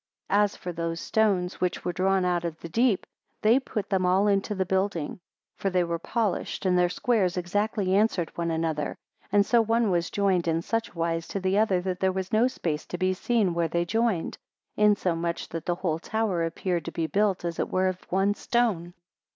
27 0.29 0.43
As 0.43 0.55
for 0.55 0.71
those 0.71 0.99
stones 0.99 1.61
which 1.61 1.85
were 1.85 1.93
drawn 1.93 2.25
out 2.25 2.43
of 2.43 2.59
the 2.59 2.67
deep, 2.69 3.05
they 3.43 3.59
put 3.59 3.87
them 3.87 4.03
all 4.03 4.25
into 4.27 4.55
the 4.55 4.65
building; 4.65 5.19
for 5.57 5.69
they 5.69 5.83
were 5.83 5.99
polished, 5.99 6.65
and 6.65 6.75
their 6.75 6.89
squares 6.89 7.37
exactly 7.37 7.93
answered 7.93 8.35
one 8.35 8.49
another, 8.49 8.97
and 9.31 9.45
so 9.45 9.61
one 9.61 9.91
was 9.91 10.09
joined 10.09 10.47
in 10.47 10.63
such 10.63 10.95
wise 10.95 11.27
to 11.27 11.39
the 11.39 11.55
other, 11.55 11.81
that 11.81 11.99
there 11.99 12.11
was 12.11 12.33
no 12.33 12.47
space 12.47 12.87
to 12.87 12.97
be 12.97 13.13
seen 13.13 13.53
where 13.53 13.67
they 13.67 13.85
joined, 13.85 14.39
insomuch 14.75 15.47
that 15.49 15.67
the 15.67 15.75
whole 15.75 15.99
tower 15.99 16.43
appeared 16.45 16.83
to 16.85 16.91
be 16.91 17.05
built 17.05 17.45
as 17.45 17.59
it 17.59 17.69
were 17.69 17.87
of 17.87 18.01
one 18.11 18.33
stone. 18.33 18.95